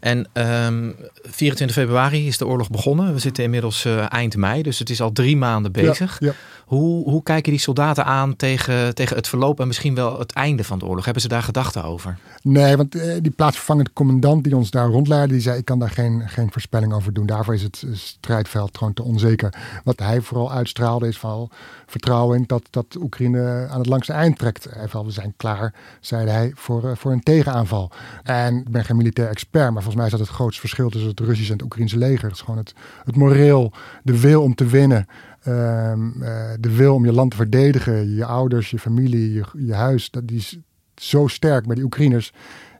En 0.00 0.18
um, 0.18 0.24
ehm, 0.32 0.90
24 1.22 1.76
februari 1.76 2.26
is 2.26 2.38
de 2.38 2.46
oorlog 2.46 2.70
begonnen. 2.70 3.12
We 3.12 3.18
zitten 3.18 3.44
inmiddels 3.44 3.84
uh, 3.84 4.12
eind 4.12 4.36
mei, 4.36 4.62
dus 4.62 4.78
het 4.78 4.90
is 4.90 5.00
al 5.00 5.12
drie 5.12 5.36
maanden 5.36 5.72
bezig. 5.72 6.16
Ja, 6.20 6.26
ja. 6.26 6.32
Hoe, 6.64 7.10
hoe 7.10 7.22
kijken 7.22 7.52
die 7.52 7.60
soldaten 7.60 8.04
aan 8.04 8.36
tegen, 8.36 8.94
tegen 8.94 9.16
het 9.16 9.28
verloop 9.28 9.60
en 9.60 9.66
misschien 9.66 9.94
wel 9.94 10.18
het 10.18 10.32
einde 10.32 10.64
van 10.64 10.78
de 10.78 10.86
oorlog? 10.86 11.04
Hebben 11.04 11.22
ze 11.22 11.28
daar 11.28 11.42
gedachten 11.42 11.84
over? 11.84 12.18
Nee, 12.42 12.76
want 12.76 12.94
eh, 12.94 13.16
die 13.22 13.30
plaatsvervangende 13.30 13.90
commandant 13.92 14.44
die 14.44 14.56
ons 14.56 14.70
daar 14.70 14.88
rondleidde, 14.88 15.32
die 15.32 15.42
zei: 15.42 15.58
Ik 15.58 15.64
kan 15.64 15.78
daar 15.78 15.90
geen, 15.90 16.28
geen 16.28 16.52
voorspelling 16.52 16.92
over 16.92 17.12
doen. 17.12 17.26
Daarvoor 17.26 17.54
is 17.54 17.62
het 17.62 17.84
strijdveld 17.92 18.78
gewoon 18.78 18.94
te 18.94 19.02
onzeker. 19.02 19.54
Wat 19.84 19.98
hij 19.98 20.20
vooral 20.20 20.52
uitstraalde 20.52 21.08
is 21.08 21.18
van 21.18 21.50
vertrouwen 21.86 22.38
in 22.38 22.44
dat, 22.46 22.62
dat 22.70 22.96
Oekraïne 23.00 23.66
aan 23.70 23.78
het 23.78 23.88
langste 23.88 24.12
eind 24.12 24.38
trekt. 24.38 24.66
Hij 24.70 24.88
we 25.04 25.10
zijn 25.10 25.34
klaar, 25.36 25.74
zei 26.00 26.28
hij, 26.28 26.52
voor, 26.54 26.84
uh, 26.84 26.90
voor 26.94 27.12
een 27.12 27.22
tegenaanval. 27.22 27.90
En 28.22 28.56
ik 28.56 28.70
ben 28.70 28.84
geen 28.84 28.96
militair 28.96 29.28
expert, 29.28 29.72
maar 29.72 29.82
volgens 29.82 29.97
mij 29.98 30.06
is 30.06 30.18
dat 30.18 30.20
het 30.20 30.36
grootste 30.36 30.60
verschil 30.60 30.90
tussen 30.90 31.10
het 31.10 31.20
Russische 31.20 31.52
en 31.52 31.56
het 31.56 31.66
Oekraïnse 31.66 31.98
leger. 31.98 32.24
Het 32.24 32.34
is 32.34 32.40
gewoon 32.40 32.58
het, 32.58 32.74
het 33.04 33.16
moreel, 33.16 33.72
de 34.02 34.20
wil 34.20 34.42
om 34.42 34.54
te 34.54 34.66
winnen. 34.66 35.06
Ehm, 35.42 36.22
eh, 36.22 36.50
de 36.60 36.76
wil 36.76 36.94
om 36.94 37.04
je 37.04 37.12
land 37.12 37.30
te 37.30 37.36
verdedigen, 37.36 38.14
je 38.14 38.24
ouders, 38.24 38.70
je 38.70 38.78
familie, 38.78 39.32
je, 39.32 39.44
je 39.56 39.74
huis, 39.74 40.10
dat, 40.10 40.28
die 40.28 40.36
is 40.36 40.58
zo 40.94 41.26
sterk 41.26 41.66
bij 41.66 41.74
die 41.74 41.84
Oekraïners. 41.84 42.32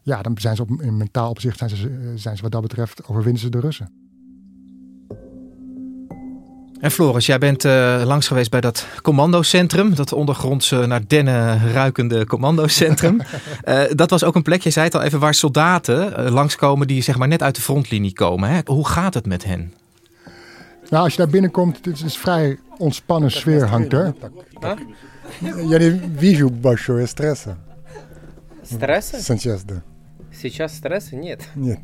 Ja, 0.02 0.22
dan 0.22 0.38
zijn 0.38 0.56
ze 0.56 0.62
op, 0.62 0.70
in 0.80 0.96
mentaal 0.96 1.30
opzicht 1.30 1.58
zijn 1.58 1.70
ze, 1.70 1.88
eh, 1.88 2.08
zijn 2.14 2.36
ze 2.36 2.42
wat 2.42 2.52
dat 2.52 2.62
betreft 2.62 3.06
overwinnen 3.06 3.40
ze 3.40 3.48
de 3.48 3.60
Russen. 3.60 4.07
En 6.80 6.90
Floris, 6.90 7.26
jij 7.26 7.38
bent 7.38 7.64
langs 8.04 8.26
geweest 8.26 8.50
bij 8.50 8.60
dat 8.60 8.86
commandocentrum. 9.02 9.94
Dat 9.94 10.12
ondergrondse 10.12 10.86
naar 10.86 11.00
dennen 11.06 11.72
ruikende 11.72 12.26
commandocentrum. 12.26 13.20
uh, 13.64 13.82
dat 13.90 14.10
was 14.10 14.24
ook 14.24 14.34
een 14.34 14.42
plek, 14.42 14.62
je 14.62 14.70
zei 14.70 14.84
het 14.84 14.94
al 14.94 15.02
even, 15.02 15.18
waar 15.18 15.34
soldaten 15.34 16.12
uh, 16.18 16.30
langskomen 16.32 16.86
die 16.86 17.02
zeg 17.02 17.18
maar 17.18 17.28
net 17.28 17.42
uit 17.42 17.54
de 17.54 17.60
frontlinie 17.60 18.12
komen. 18.12 18.50
Hè? 18.50 18.60
Hoe 18.64 18.88
gaat 18.88 19.14
het 19.14 19.26
met 19.26 19.44
hen? 19.44 19.72
Nou, 20.88 21.04
als 21.04 21.12
je 21.12 21.18
daar 21.18 21.28
binnenkomt, 21.28 21.84
het 21.84 22.04
is 22.04 22.16
vrij 22.16 22.58
ontspannen 22.76 23.30
sfeer 23.30 23.66
hangt 23.66 23.92
er. 23.92 24.14
Ja, 25.68 25.78
die 26.18 26.50
basho 26.50 27.06
stressen. 27.06 27.58
Stressen? 28.62 29.22
Sanchez. 29.22 29.62
Сейчас 30.37 30.75
стресса? 30.75 31.15
Нет. 31.15 31.49
Нет. 31.55 31.79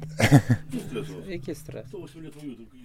Какие 1.27 1.55
stress? 1.55 1.85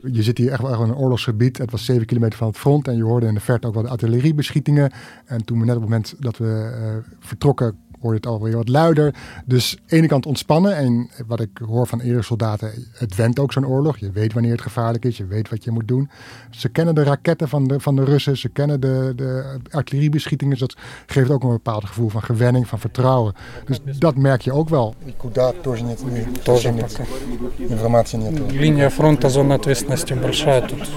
Je 0.02 0.22
zit 0.22 0.38
hier 0.38 0.52
echt 0.52 0.62
wel 0.62 0.82
in 0.82 0.88
een 0.88 0.96
oorlogsgebied. 0.96 1.58
Het 1.58 1.70
was 1.70 1.84
7 1.84 2.06
kilometer 2.06 2.38
van 2.38 2.48
het 2.48 2.56
front. 2.56 2.88
En 2.88 2.96
je 2.96 3.02
hoorde 3.02 3.26
in 3.26 3.34
de 3.34 3.40
verte 3.40 3.66
ook 3.66 3.74
wel 3.74 3.82
de 3.82 3.88
artilleriebeschietingen. 3.88 4.92
En 5.24 5.44
toen 5.44 5.58
we 5.58 5.64
net 5.64 5.76
op 5.76 5.80
het 5.80 5.90
moment 5.90 6.14
dat 6.18 6.36
we 6.36 6.44
uh, 6.44 7.14
vertrokken 7.20 7.78
hoor 8.04 8.12
je 8.12 8.18
het 8.18 8.26
alweer 8.26 8.56
wat 8.56 8.68
luider. 8.68 9.14
Dus 9.44 9.76
aan 9.80 9.84
de 9.86 9.96
ene 9.96 10.06
kant 10.06 10.26
ontspannen. 10.26 10.76
En 10.76 11.10
wat 11.26 11.40
ik 11.40 11.50
hoor 11.66 11.86
van 11.86 12.00
eerdere 12.00 12.22
soldaten, 12.22 12.70
het 12.92 13.14
went 13.14 13.38
ook 13.38 13.52
zo'n 13.52 13.66
oorlog. 13.66 13.98
Je 13.98 14.10
weet 14.10 14.32
wanneer 14.32 14.52
het 14.52 14.60
gevaarlijk 14.60 15.04
is, 15.04 15.16
je 15.16 15.26
weet 15.26 15.48
wat 15.48 15.64
je 15.64 15.70
moet 15.70 15.88
doen. 15.88 16.10
Ze 16.50 16.68
kennen 16.68 16.94
de 16.94 17.02
raketten 17.02 17.48
van 17.48 17.66
de, 17.66 17.80
van 17.80 17.96
de 17.96 18.04
Russen, 18.04 18.36
ze 18.36 18.48
kennen 18.48 18.80
de, 18.80 19.12
de 19.16 19.56
artilleriebeschietingen. 19.70 20.58
Dus 20.58 20.68
dat 20.68 20.82
geeft 21.06 21.30
ook 21.30 21.42
een 21.42 21.48
bepaald 21.48 21.84
gevoel 21.84 22.08
van 22.08 22.22
gewenning, 22.22 22.68
van 22.68 22.78
vertrouwen. 22.78 23.34
Dus 23.64 23.98
dat 23.98 24.16
merk 24.16 24.40
je 24.40 24.52
ook 24.52 24.68
wel. 24.68 24.94
Куда 25.16 25.52
тоже 25.62 25.84
нет, 25.84 26.04
тоже 26.42 26.70
нет. 26.72 27.00
Информации 27.58 28.18
нет. 28.18 28.52
Линия 28.52 28.90
фронта, 28.90 29.28
зона 29.28 29.54
ответственности 29.54 30.14
большая 30.14 30.60
тут. 30.60 30.88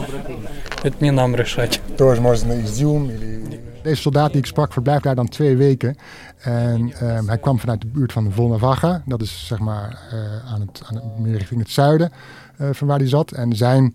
Это 0.84 0.96
не 1.00 1.12
нам 1.12 1.36
решать. 1.36 1.82
Тоже 1.96 2.22
можно 2.22 2.54
Изюм 2.62 3.10
или 3.10 3.41
deze 3.83 4.01
soldaat 4.01 4.31
die 4.31 4.41
ik 4.41 4.47
sprak 4.47 4.73
verblijft 4.73 5.03
daar 5.03 5.15
dan 5.15 5.29
twee 5.29 5.57
weken. 5.57 5.97
En 6.39 6.93
ehm, 6.93 7.27
hij 7.27 7.39
kwam 7.39 7.59
vanuit 7.59 7.81
de 7.81 7.87
buurt 7.87 8.13
van 8.13 8.33
Volnavaga. 8.33 9.03
Dat 9.07 9.23
is 9.23 9.47
zeg 9.47 9.59
maar 9.59 10.03
uh, 10.15 10.53
aan 10.53 10.61
het, 10.61 10.83
aan 10.87 10.95
het, 10.95 11.19
meer 11.19 11.37
richting 11.37 11.61
het 11.61 11.71
zuiden 11.71 12.13
uh, 12.61 12.69
van 12.73 12.87
waar 12.87 12.99
hij 12.99 13.09
zat. 13.09 13.31
En 13.31 13.57
zijn 13.57 13.95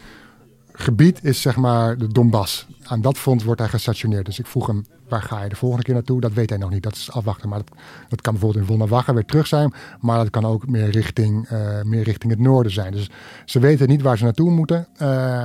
gebied 0.80 1.24
is 1.24 1.42
zeg 1.42 1.56
maar 1.56 1.98
de 1.98 2.08
Donbass. 2.08 2.68
Aan 2.84 3.02
dat 3.02 3.18
front 3.18 3.44
wordt 3.44 3.60
hij 3.60 3.70
gestationeerd. 3.70 4.26
Dus 4.26 4.40
ik 4.40 4.48
vroeg 4.48 4.68
hem, 4.68 4.86
waar 5.08 5.22
ga 5.22 5.44
je 5.44 5.50
de 5.50 5.56
volgende 5.56 5.84
keer 5.84 5.94
naartoe? 5.94 6.22
Dat 6.22 6.34
weet 6.34 6.50
hij 6.50 6.58
nog 6.58 6.70
niet, 6.70 6.84
dat 6.84 6.96
is 6.96 7.12
afwachten. 7.12 7.50
Maar 7.50 7.62
dat, 8.10 8.22
kan 8.22 8.34
bijvoorbeeld 8.34 8.64
in 8.64 8.70
Volnavaga 8.70 9.14
weer 9.14 9.26
terug 9.26 9.48
zijn. 9.48 9.74
Maar 10.00 10.18
dat 10.18 10.30
kan 10.30 10.46
ook 10.46 10.68
meer 10.68 10.90
richting, 10.90 11.50
uh, 11.52 11.82
meer 11.82 12.04
richting 12.04 12.32
het 12.32 12.42
noorden 12.42 12.72
zijn. 12.72 12.92
Dus 12.92 13.10
ze 13.46 13.60
weten 13.60 13.88
niet 13.88 14.02
waar 14.02 14.18
ze 14.18 14.24
naartoe 14.24 14.52
moeten. 14.52 14.88
Uh, 14.94 15.00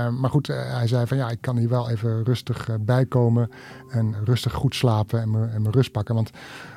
maar 0.08 0.30
goed, 0.30 0.48
uh, 0.48 0.56
hij 0.56 0.86
zei 0.86 1.06
van 1.06 1.16
ja, 1.16 1.30
ik 1.30 1.40
kan 1.40 1.56
hier 1.56 1.68
wel 1.68 1.90
even 1.90 2.24
rustig 2.24 2.68
bijkomen. 2.80 3.50
En 3.90 4.14
rustig 4.24 4.52
goed 4.52 4.74
slapen 4.74 5.20
en 5.20 5.30
mijn 5.30 5.70
rust 5.70 5.92
pakken. 5.92 6.14
Want 6.14 6.30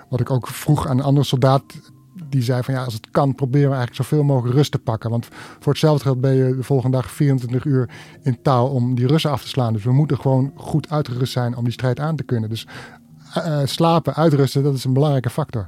wat 0.10 0.20
ik 0.20 0.30
ook 0.30 0.48
vroeg 0.48 0.88
aan 0.88 0.98
een 0.98 1.04
andere 1.04 1.26
soldaat 1.26 1.64
die 2.36 2.44
zei 2.44 2.64
van 2.64 2.74
ja, 2.74 2.84
als 2.84 2.94
het 2.94 3.10
kan, 3.12 3.36
proberen 3.36 3.70
we 3.70 3.76
eigenlijk 3.76 4.10
zoveel 4.10 4.24
mogelijk 4.24 4.56
rust 4.56 4.72
te 4.72 4.80
pakken. 4.80 5.10
Want 5.10 5.28
voor 5.60 5.72
hetzelfde 5.72 6.04
geld 6.04 6.22
ben 6.22 6.34
je 6.34 6.56
de 6.56 6.64
volgende 6.64 6.98
dag 6.98 7.12
24 7.12 7.66
uur 7.66 7.90
in 8.24 8.42
touw 8.42 8.66
om 8.68 8.96
die 8.96 9.08
Russen 9.08 9.32
af 9.32 9.42
te 9.42 9.48
slaan. 9.48 9.74
Dus 9.74 9.84
we 9.84 9.92
moeten 9.92 10.20
gewoon 10.20 10.52
goed 10.56 10.90
uitgerust 10.90 11.32
zijn 11.32 11.56
om 11.56 11.64
die 11.64 11.74
strijd 11.74 12.00
aan 12.00 12.16
te 12.16 12.24
kunnen. 12.24 12.50
Dus 12.50 12.68
uh, 13.38 13.60
slapen, 13.66 14.14
uitrusten, 14.14 14.64
dat 14.64 14.74
is 14.74 14.84
een 14.84 14.94
belangrijke 14.94 15.30
factor. 15.30 15.68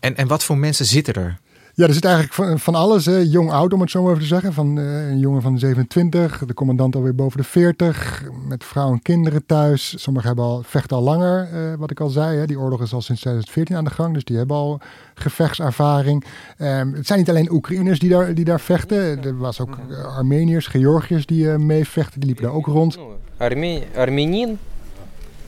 En, 0.00 0.16
en 0.16 0.28
wat 0.28 0.44
voor 0.44 0.58
mensen 0.58 0.86
zitten 0.86 1.14
er? 1.14 1.40
Ja, 1.79 1.87
er 1.87 1.93
zit 1.93 2.05
eigenlijk 2.05 2.59
van, 2.59 2.75
alles. 2.75 3.05
Hè. 3.05 3.17
Jong 3.17 3.51
oud, 3.51 3.73
om 3.73 3.81
het 3.81 3.91
zo 3.91 4.01
maar 4.01 4.09
even 4.09 4.21
te 4.21 4.27
zeggen. 4.27 4.53
Van, 4.53 4.79
uh, 4.79 5.09
een 5.09 5.19
jongen 5.19 5.41
van 5.41 5.59
27, 5.59 6.45
de 6.45 6.53
commandant 6.53 6.95
alweer 6.95 7.15
boven 7.15 7.37
de 7.37 7.43
40. 7.43 8.23
Met 8.47 8.63
vrouw 8.63 8.91
en 8.91 9.01
kinderen 9.01 9.45
thuis. 9.45 9.93
Sommigen 9.97 10.27
hebben 10.27 10.45
al, 10.45 10.63
vechten 10.65 10.97
al 10.97 11.03
langer, 11.03 11.49
uh, 11.53 11.73
wat 11.77 11.91
ik 11.91 11.99
al 11.99 12.09
zei. 12.09 12.37
Hè. 12.37 12.45
Die 12.45 12.59
oorlog 12.59 12.81
is 12.81 12.93
al 12.93 13.01
sinds 13.01 13.21
2014 13.21 13.75
aan 13.75 13.83
de 13.83 13.89
gang. 13.89 14.13
Dus 14.13 14.23
die 14.23 14.37
hebben 14.37 14.55
al 14.55 14.79
gevechtservaring. 15.13 16.25
Um, 16.57 16.93
het 16.93 17.07
zijn 17.07 17.19
niet 17.19 17.29
alleen 17.29 17.51
Oekraïners 17.51 17.99
die 17.99 18.09
daar, 18.09 18.33
die 18.33 18.45
daar 18.45 18.59
vechten. 18.59 19.23
Er 19.23 19.37
was 19.37 19.59
ook 19.59 19.77
uh, 19.89 20.17
Armeniërs, 20.17 20.67
Georgiërs 20.67 21.25
die 21.25 21.47
meevechten. 21.47 22.19
Die 22.19 22.25
liepen 22.25 22.43
daar 22.45 22.53
ook 22.53 22.65
rond. 22.65 22.97
Arme 23.37 23.83
Armenien. 23.95 24.59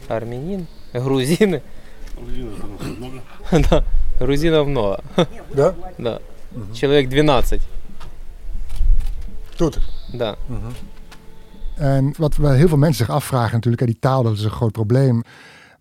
Armenien. 0.08 0.68
Грузины. 0.94 1.62
да. 3.70 3.84
Грузинов 4.22 4.68
много. 4.68 5.00
Да? 5.54 5.76
Да. 5.98 6.20
Угу. 6.52 6.74
Человек 6.74 7.10
12. 7.10 7.60
Тут? 9.56 9.80
Да. 10.14 10.36
Угу. 10.50 10.72
En 11.76 12.14
wat 12.18 12.36
we 12.36 12.48
heel 12.48 12.68
veel 12.68 12.78
mensen 12.78 13.06
zich 13.06 13.16
afvragen 13.16 13.54
natuurlijk, 13.54 13.86
die 13.86 13.98
taal 14.00 14.24
dat 14.24 14.34
is 14.34 14.44
een 14.44 14.50
groot 14.50 14.72
probleem. 14.72 15.24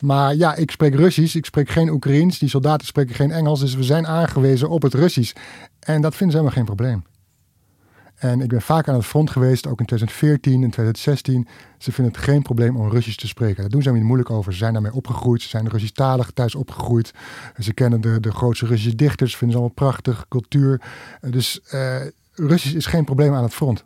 Maar 0.01 0.35
ja, 0.35 0.55
ik 0.55 0.71
spreek 0.71 0.95
Russisch, 0.95 1.35
ik 1.35 1.45
spreek 1.45 1.69
geen 1.69 1.91
Oekraïens, 1.91 2.39
die 2.39 2.49
soldaten 2.49 2.87
spreken 2.87 3.15
geen 3.15 3.31
Engels, 3.31 3.61
dus 3.61 3.75
we 3.75 3.83
zijn 3.83 4.07
aangewezen 4.07 4.69
op 4.69 4.83
het 4.83 4.95
Russisch. 4.95 5.35
En 5.81 6.01
dat 6.01 6.15
vinden 6.15 6.37
ze 6.37 6.43
helemaal 6.43 6.65
geen 6.65 6.77
probleem. 6.77 7.05
En 8.22 8.42
ik 8.42 8.50
ben 8.50 8.62
vaak 8.62 8.88
aan 8.88 8.96
het 8.96 9.06
front 9.06 9.30
geweest, 9.30 9.68
ook 9.68 9.80
in 9.80 9.86
2014 9.86 10.54
en 10.54 10.70
2016. 10.70 11.48
Ze 11.78 11.92
vinden 11.92 12.14
het 12.14 12.24
geen 12.24 12.42
probleem 12.42 12.78
om 12.78 12.90
Russisch 12.90 13.18
te 13.18 13.28
spreken. 13.28 13.62
Daar 13.62 13.70
doen 13.70 13.82
ze 13.82 13.92
niet 13.92 14.04
moeilijk 14.04 14.30
over. 14.30 14.52
Ze 14.52 14.58
zijn 14.58 14.74
daarmee 14.74 14.94
opgegroeid. 14.94 15.42
Ze 15.42 15.48
zijn 15.48 15.70
Russisch-talig 15.70 16.32
thuis 16.32 16.56
opgegroeid. 16.56 17.14
Ze 17.60 17.74
kennen 17.74 18.02
de, 18.02 18.20
de 18.20 18.32
grootste 18.32 18.66
Russische 18.66 18.96
dichters, 18.96 19.36
vinden 19.36 19.58
ze 19.58 19.64
allemaal 19.64 19.90
prachtig, 19.90 20.26
cultuur. 20.30 20.82
Dus 21.22 21.60
uh, 21.74 21.96
Russisch 22.34 22.76
is 22.76 22.86
geen 22.86 23.06
probleem 23.06 23.34
aan 23.34 23.44
het 23.44 23.54
front. 23.54 23.86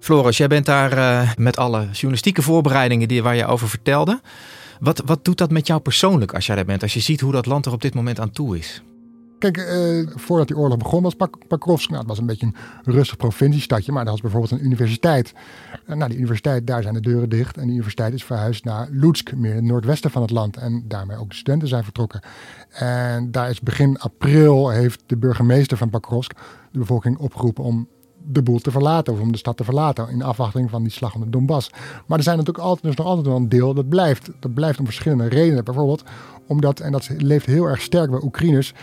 Floris, 0.00 0.36
jij 0.36 0.48
bent 0.48 0.66
daar 0.66 0.98
uh, 0.98 1.30
met 1.36 1.56
alle 1.56 1.88
journalistieke 1.92 2.42
voorbereidingen 2.42 3.08
die, 3.08 3.22
waar 3.22 3.36
je 3.36 3.46
over 3.46 3.68
vertelde. 3.68 4.20
Wat, 4.80 5.02
wat 5.04 5.24
doet 5.24 5.38
dat 5.38 5.50
met 5.50 5.66
jou 5.66 5.80
persoonlijk 5.80 6.34
als 6.34 6.46
jij 6.46 6.56
daar 6.56 6.64
bent? 6.64 6.82
Als 6.82 6.94
je 6.94 7.00
ziet 7.00 7.20
hoe 7.20 7.32
dat 7.32 7.46
land 7.46 7.66
er 7.66 7.72
op 7.72 7.82
dit 7.82 7.94
moment 7.94 8.20
aan 8.20 8.30
toe 8.30 8.58
is? 8.58 8.82
Kijk, 9.38 9.56
eh, 9.56 10.06
voordat 10.14 10.48
die 10.48 10.56
oorlog 10.56 10.78
begon 10.78 11.02
was 11.02 11.14
Pakrovsk, 11.48 11.90
nou, 11.90 12.04
was 12.06 12.18
een 12.18 12.26
beetje 12.26 12.46
een 12.46 12.92
rustig 12.92 13.16
provinciestadje, 13.16 13.92
maar 13.92 14.02
daar 14.02 14.12
was 14.12 14.22
bijvoorbeeld 14.22 14.52
een 14.52 14.64
universiteit. 14.64 15.32
Uh, 15.86 15.96
nou, 15.96 16.08
die 16.08 16.18
universiteit, 16.18 16.66
daar 16.66 16.82
zijn 16.82 16.94
de 16.94 17.00
deuren 17.00 17.28
dicht 17.28 17.56
en 17.56 17.62
die 17.62 17.72
universiteit 17.72 18.14
is 18.14 18.24
verhuisd 18.24 18.64
naar 18.64 18.88
Lutsk, 18.90 19.34
meer 19.34 19.50
in 19.50 19.56
het 19.56 19.64
noordwesten 19.64 20.10
van 20.10 20.22
het 20.22 20.30
land. 20.30 20.56
En 20.56 20.84
daarmee 20.88 21.16
ook 21.16 21.28
de 21.28 21.36
studenten 21.36 21.68
zijn 21.68 21.84
vertrokken. 21.84 22.20
En 22.70 23.30
daar 23.30 23.50
is 23.50 23.60
begin 23.60 23.98
april 23.98 24.68
heeft 24.68 25.02
de 25.06 25.16
burgemeester 25.16 25.76
van 25.76 25.90
Pakrovsk 25.90 26.32
de 26.72 26.78
bevolking 26.78 27.18
opgeroepen 27.18 27.64
om 27.64 27.88
de 28.30 28.42
boel 28.42 28.58
te 28.58 28.70
verlaten 28.70 29.12
of 29.12 29.20
om 29.20 29.32
de 29.32 29.38
stad 29.38 29.56
te 29.56 29.64
verlaten 29.64 30.08
in 30.08 30.22
afwachting 30.22 30.70
van 30.70 30.82
die 30.82 30.92
slag 30.92 31.14
om 31.14 31.20
de 31.20 31.30
Donbass. 31.30 31.70
Maar 32.06 32.18
er 32.18 32.24
zijn 32.24 32.36
natuurlijk 32.36 32.64
altijd, 32.64 32.86
is 32.86 32.96
nog 32.96 33.06
altijd 33.06 33.26
wel 33.26 33.36
een 33.36 33.48
deel 33.48 33.74
dat 33.74 33.88
blijft. 33.88 34.30
Dat 34.40 34.54
blijft 34.54 34.78
om 34.78 34.84
verschillende 34.84 35.28
redenen. 35.28 35.64
Bijvoorbeeld 35.64 36.02
omdat, 36.46 36.80
en 36.80 36.92
dat 36.92 37.08
leeft 37.16 37.46
heel 37.46 37.64
erg 37.64 37.80
sterk 37.80 38.10
bij 38.10 38.20
Oekraïners, 38.22 38.74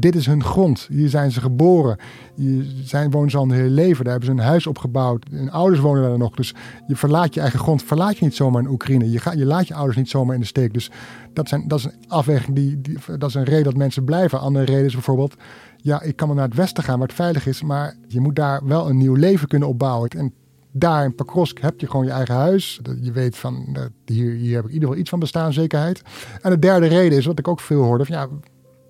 dit 0.00 0.14
is 0.14 0.26
hun 0.26 0.44
grond. 0.44 0.86
Hier 0.90 1.08
zijn 1.08 1.30
ze 1.30 1.40
geboren. 1.40 1.96
Hier 2.34 2.64
zijn, 2.84 3.10
wonen 3.10 3.30
ze 3.30 3.36
al 3.36 3.48
hun 3.48 3.56
hele 3.56 3.70
leven. 3.70 4.04
Daar 4.04 4.12
hebben 4.12 4.34
ze 4.34 4.42
een 4.42 4.48
huis 4.48 4.66
opgebouwd. 4.66 5.26
Hun 5.30 5.50
ouders 5.50 5.80
wonen 5.80 6.02
daar 6.02 6.18
nog. 6.18 6.34
Dus 6.34 6.54
je 6.86 6.96
verlaat 6.96 7.34
je 7.34 7.40
eigen 7.40 7.58
grond. 7.58 7.82
Verlaat 7.82 8.18
je 8.18 8.24
niet 8.24 8.34
zomaar 8.34 8.62
in 8.62 8.68
Oekraïne. 8.68 9.10
Je, 9.10 9.20
je 9.36 9.46
laat 9.46 9.68
je 9.68 9.74
ouders 9.74 9.96
niet 9.96 10.08
zomaar 10.08 10.34
in 10.34 10.40
de 10.40 10.46
steek. 10.46 10.72
Dus 10.72 10.90
dat, 11.32 11.48
zijn, 11.48 11.68
dat 11.68 11.78
is 11.78 11.84
een 11.84 12.04
afweging. 12.08 12.56
Die, 12.56 12.80
die, 12.80 12.98
dat 13.18 13.28
is 13.28 13.34
een 13.34 13.44
reden 13.44 13.64
dat 13.64 13.76
mensen 13.76 14.04
blijven. 14.04 14.40
Andere 14.40 14.64
reden 14.64 14.84
is 14.84 14.94
bijvoorbeeld... 14.94 15.34
Ja, 15.76 16.02
ik 16.02 16.16
kan 16.16 16.26
wel 16.28 16.36
naar 16.36 16.46
het 16.48 16.56
westen 16.56 16.84
gaan 16.84 16.98
waar 16.98 17.08
het 17.08 17.16
veilig 17.16 17.46
is. 17.46 17.62
Maar 17.62 17.96
je 18.08 18.20
moet 18.20 18.36
daar 18.36 18.66
wel 18.66 18.88
een 18.88 18.96
nieuw 18.96 19.14
leven 19.14 19.48
kunnen 19.48 19.68
opbouwen. 19.68 20.08
En 20.08 20.32
daar 20.72 21.04
in 21.04 21.14
Pakrovsk 21.14 21.58
heb 21.58 21.80
je 21.80 21.86
gewoon 21.86 22.04
je 22.04 22.10
eigen 22.10 22.34
huis. 22.34 22.80
Je 23.00 23.12
weet 23.12 23.36
van, 23.36 23.76
hier, 24.04 24.32
hier 24.32 24.54
heb 24.54 24.64
ik 24.64 24.68
in 24.68 24.74
ieder 24.74 24.88
geval 24.88 24.96
iets 24.96 25.10
van 25.10 25.18
bestaanszekerheid. 25.18 26.02
En 26.42 26.50
de 26.50 26.58
derde 26.58 26.86
reden 26.86 27.18
is, 27.18 27.26
wat 27.26 27.38
ik 27.38 27.48
ook 27.48 27.60
veel 27.60 27.82
hoorde... 27.82 28.04
Van, 28.04 28.16
ja, 28.16 28.28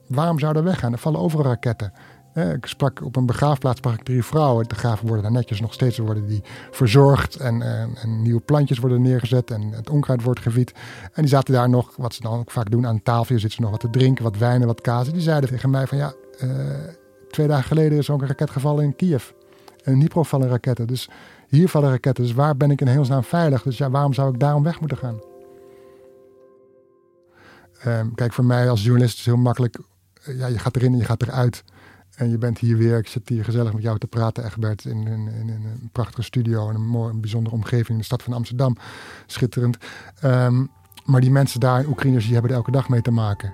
Waarom 0.09 0.39
zou 0.39 0.57
er 0.57 0.65
weggaan? 0.65 0.93
Er 0.93 0.99
vallen 0.99 1.21
overal 1.21 1.45
raketten. 1.45 1.93
Ik 2.55 2.67
sprak 2.67 3.05
op 3.05 3.17
een 3.17 3.27
begraafplaats 3.27 3.79
sprak 3.79 3.95
ik 3.95 4.03
drie 4.03 4.25
vrouwen. 4.25 4.69
De 4.69 4.75
graven 4.75 5.07
worden 5.07 5.23
daar 5.23 5.33
netjes 5.33 5.61
nog 5.61 5.73
steeds 5.73 5.99
worden 5.99 6.27
die 6.27 6.43
verzorgd. 6.71 7.37
En, 7.37 7.63
en, 7.63 8.23
nieuwe 8.23 8.41
plantjes 8.41 8.79
worden 8.79 9.03
neergezet. 9.03 9.51
En 9.51 9.71
het 9.71 9.91
onkruid 9.91 10.23
wordt 10.23 10.41
gevied. 10.41 10.73
En 11.13 11.23
die 11.23 11.31
zaten 11.31 11.55
daar 11.55 11.69
nog, 11.69 11.97
wat 11.97 12.15
ze 12.15 12.23
dan 12.23 12.39
ook 12.39 12.51
vaak 12.51 12.71
doen 12.71 12.87
aan 12.87 13.03
tafel. 13.03 13.39
Zitten 13.39 13.51
ze 13.51 13.61
nog 13.61 13.71
wat 13.71 13.81
te 13.81 13.91
drinken, 13.91 14.25
wat 14.25 14.37
wijn 14.37 14.61
en 14.61 14.67
wat 14.67 14.81
kaas. 14.81 15.13
Die 15.13 15.21
zeiden 15.21 15.51
tegen 15.51 15.71
mij 15.71 15.87
van 15.87 15.99
ja, 15.99 16.13
uh, 16.43 16.51
twee 17.31 17.47
dagen 17.47 17.65
geleden 17.65 17.99
is 17.99 18.11
ook 18.11 18.21
een 18.21 18.29
raket 18.29 18.51
gevallen 18.51 18.85
in 18.85 18.97
Kiev. 18.97 19.31
En 19.85 19.93
in 19.93 19.99
Dnipro 19.99 20.23
vallen 20.23 20.49
raketten. 20.49 20.87
Dus 20.87 21.09
hier 21.49 21.69
vallen 21.69 21.91
raketten. 21.91 22.25
Dus 22.25 22.35
waar 22.35 22.57
ben 22.57 22.71
ik 22.71 22.81
in 22.81 22.87
hemelsnaam 22.87 23.25
veilig? 23.25 23.63
Dus 23.63 23.79
ja, 23.79 23.91
waarom 23.91 24.13
zou 24.13 24.33
ik 24.33 24.41
daarom 24.41 24.63
weg 24.63 24.81
moeten 24.81 24.99
gaan? 24.99 25.21
Um, 27.87 28.15
kijk, 28.15 28.33
voor 28.33 28.45
mij 28.45 28.71
als 28.71 28.83
journalist 28.83 29.19
is 29.19 29.25
het 29.25 29.35
heel 29.35 29.43
makkelijk 29.43 29.79
ja, 30.33 30.47
je 30.47 30.59
gaat 30.59 30.77
erin 30.77 30.93
en 30.93 30.99
je 30.99 31.05
gaat 31.05 31.23
eruit. 31.23 31.65
En 32.17 32.31
je 32.31 32.39
bent 32.39 32.59
hier 32.59 32.77
weer, 32.77 32.99
ik 32.99 33.09
zit 33.09 33.29
hier 33.29 33.45
gezellig 33.45 33.73
met 33.73 33.83
jou 33.83 33.99
te 33.99 34.07
praten, 34.07 34.45
Egbert, 34.45 34.85
in, 34.85 35.07
in, 35.07 35.29
in, 35.29 35.49
een 35.49 35.89
prachtige 35.93 36.23
studio 36.23 36.69
en 36.69 36.75
een 36.75 36.87
mooie, 36.87 37.11
een 37.11 37.21
bijzondere 37.21 37.55
omgeving 37.55 37.89
in 37.89 37.99
de 37.99 38.05
stad 38.05 38.23
van 38.23 38.33
Amsterdam. 38.33 38.77
Schitterend. 39.27 39.77
Ehm, 40.21 40.65
maar 41.05 41.21
die 41.21 41.31
mensen 41.31 41.61
daar 41.61 41.87
Oekraïners, 41.87 42.25
die 42.25 42.33
hebben 42.33 42.51
er 42.51 42.57
elke 42.57 42.71
dag 42.71 42.89
mee 42.89 43.03
te 43.03 43.11
maken. 43.11 43.53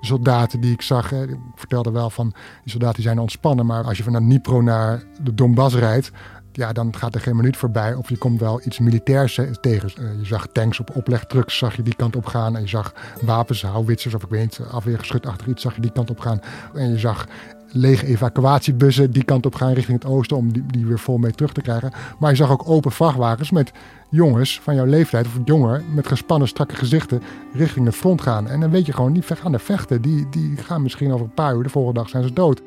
soldaten 0.00 0.60
die 0.60 0.72
ik 0.72 0.82
zag, 0.82 1.10
hè, 1.10 1.28
ik 1.28 1.36
vertelde 1.54 1.90
wel 1.90 2.10
van, 2.10 2.32
die 2.62 2.70
soldaten 2.70 3.02
zijn 3.02 3.18
ontspannen, 3.18 3.66
maar 3.66 3.84
als 3.84 3.96
je 3.96 4.02
van 4.02 4.12
Dnipro 4.12 4.60
naar 4.60 5.02
de 5.22 5.34
Donbass 5.34 5.74
rijdt, 5.74 6.10
ja, 6.52 6.72
dan 6.72 6.96
gaat 6.96 7.14
er 7.14 7.20
geen 7.20 7.36
minuut 7.36 7.56
voorbij 7.56 7.94
of 7.94 8.08
je 8.08 8.18
komt 8.18 8.40
wel 8.40 8.60
iets 8.64 8.78
militairs 8.78 9.40
tegen. 9.60 9.90
Eh, 9.96 10.18
je 10.18 10.24
zag 10.24 10.46
tanks 10.52 10.80
op 10.80 10.96
oplegtrucks, 10.96 11.58
zag 11.58 11.76
je 11.76 11.82
die 11.82 11.94
kant 11.94 12.16
op 12.16 12.26
gaan. 12.26 12.56
En 12.56 12.62
je 12.62 12.68
zag 12.68 12.94
wapens, 13.20 13.62
houwitsers 13.62 14.14
of 14.14 14.22
ik 14.22 14.30
weet 14.30 14.40
niet, 14.40 14.60
afweergeschut 14.70 15.26
achter 15.26 15.48
iets, 15.48 15.62
zag 15.62 15.74
je 15.74 15.80
die 15.80 15.92
kant 15.92 16.10
op 16.10 16.20
gaan. 16.20 16.40
En 16.74 16.90
je 16.90 16.98
zag 16.98 17.26
lege 17.72 18.06
evacuatiebussen 18.06 19.10
die 19.10 19.24
kant 19.24 19.46
op 19.46 19.54
gaan 19.54 19.72
richting 19.72 20.02
het 20.02 20.10
oosten 20.10 20.36
om 20.36 20.52
die, 20.52 20.66
die 20.66 20.86
weer 20.86 20.98
vol 20.98 21.18
mee 21.18 21.32
terug 21.32 21.52
te 21.52 21.60
krijgen. 21.60 21.92
Maar 22.18 22.30
je 22.30 22.36
zag 22.36 22.50
ook 22.50 22.68
open 22.68 22.92
vrachtwagens 22.92 23.50
met 23.50 23.72
jongens 24.10 24.60
van 24.60 24.74
jouw 24.74 24.84
leeftijd 24.84 25.26
of 25.26 25.38
jonger 25.44 25.82
met 25.94 26.06
gespannen 26.06 26.48
strakke 26.48 26.74
gezichten 26.74 27.22
richting 27.52 27.86
het 27.86 27.94
front 27.94 28.20
gaan. 28.20 28.48
En 28.48 28.60
dan 28.60 28.70
weet 28.70 28.86
je 28.86 28.92
gewoon, 28.92 29.12
die 29.12 29.22
gaan 29.22 29.52
er 29.52 29.60
vechten. 29.60 30.02
Die, 30.02 30.26
die 30.30 30.56
gaan 30.56 30.82
misschien 30.82 31.12
over 31.12 31.26
een 31.26 31.34
paar 31.34 31.54
uur, 31.54 31.62
de 31.62 31.68
volgende 31.68 32.00
dag 32.00 32.08
zijn 32.08 32.22
ze 32.22 32.32
dood. 32.32 32.62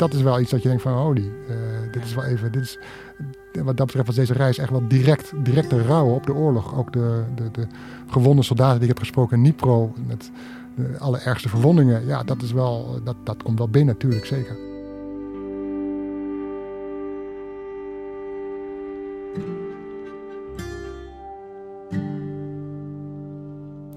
Dat 0.00 0.14
is 0.14 0.22
wel 0.22 0.40
iets 0.40 0.50
dat 0.50 0.62
je 0.62 0.68
denkt 0.68 0.82
van, 0.82 0.92
holy, 0.92 1.32
uh, 1.48 1.56
dit 1.92 2.04
is 2.04 2.14
wel 2.14 2.24
even, 2.24 2.52
dit 2.52 2.62
is, 2.62 2.78
wat 3.52 3.76
dat 3.76 3.86
betreft 3.86 4.06
was 4.06 4.14
deze 4.14 4.32
reis 4.32 4.58
echt 4.58 4.70
wel 4.70 4.88
direct, 4.88 5.32
directe 5.42 5.82
rouwen 5.82 6.14
op 6.14 6.26
de 6.26 6.34
oorlog. 6.34 6.76
Ook 6.76 6.92
de, 6.92 7.22
de, 7.34 7.50
de 7.50 7.66
gewonde 8.06 8.42
soldaten 8.42 8.74
die 8.74 8.82
ik 8.82 8.88
heb 8.88 8.98
gesproken 8.98 9.36
in 9.36 9.42
Nipro 9.42 9.92
met 10.06 10.30
de 10.74 10.98
allerergste 10.98 11.48
verwondingen. 11.48 12.06
Ja, 12.06 12.22
dat 12.22 12.42
is 12.42 12.52
wel, 12.52 13.00
dat, 13.04 13.16
dat 13.24 13.42
komt 13.42 13.58
wel 13.58 13.68
binnen 13.68 13.94
natuurlijk, 13.94 14.24
zeker. 14.24 14.56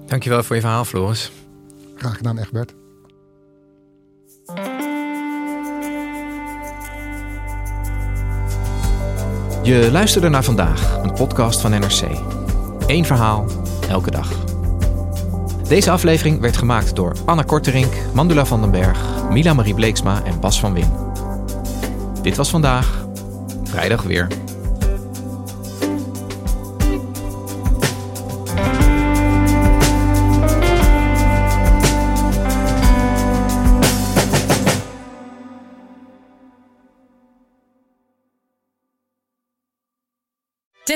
Dankjewel 0.06 0.42
voor 0.42 0.54
je 0.56 0.62
verhaal, 0.62 0.84
Floris. 0.84 1.32
Graag 1.94 2.16
gedaan, 2.16 2.38
Egbert. 2.38 2.74
Je 9.64 9.88
luisterde 9.92 10.28
naar 10.28 10.44
vandaag, 10.44 10.98
een 11.02 11.12
podcast 11.12 11.60
van 11.60 11.70
NRC. 11.70 12.02
Eén 12.86 13.04
verhaal, 13.04 13.46
elke 13.88 14.10
dag. 14.10 14.32
Deze 15.68 15.90
aflevering 15.90 16.40
werd 16.40 16.56
gemaakt 16.56 16.96
door 16.96 17.16
Anna 17.24 17.42
Korterink, 17.42 17.92
Mandula 18.12 18.44
van 18.44 18.60
den 18.60 18.70
Berg, 18.70 18.98
Mila 19.30 19.54
Marie 19.54 19.74
Bleeksma 19.74 20.22
en 20.24 20.40
Bas 20.40 20.60
van 20.60 20.72
Win. 20.72 20.92
Dit 22.22 22.36
was 22.36 22.50
vandaag, 22.50 23.06
vrijdag 23.64 24.02
weer. 24.02 24.28